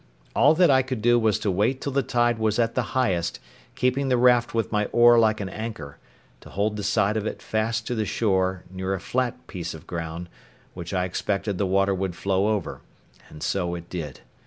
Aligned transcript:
All 0.35 0.55
that 0.55 0.71
I 0.71 0.81
could 0.81 1.03
do 1.03 1.19
was 1.19 1.37
to 1.37 1.51
wait 1.51 1.79
till 1.79 1.91
the 1.91 2.01
tide 2.01 2.39
was 2.39 2.57
at 2.57 2.73
the 2.73 2.81
highest, 2.97 3.39
keeping 3.75 4.07
the 4.09 4.17
raft 4.17 4.51
with 4.51 4.71
my 4.71 4.85
oar 4.85 5.19
like 5.19 5.39
an 5.39 5.49
anchor, 5.49 5.99
to 6.39 6.49
hold 6.49 6.75
the 6.75 6.81
side 6.81 7.17
of 7.17 7.27
it 7.27 7.39
fast 7.39 7.85
to 7.85 7.93
the 7.93 8.03
shore, 8.07 8.63
near 8.71 8.95
a 8.95 8.99
flat 8.99 9.45
piece 9.45 9.75
of 9.75 9.85
ground, 9.85 10.27
which 10.73 10.91
I 10.91 11.05
expected 11.05 11.59
the 11.59 11.67
water 11.67 11.93
would 11.93 12.15
flow 12.15 12.47
over; 12.47 12.81
and 13.29 13.43
so 13.43 13.75
it 13.75 13.91
did. 13.91 14.21